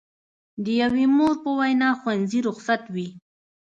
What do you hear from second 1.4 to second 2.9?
په وینا ښوونځي رخصت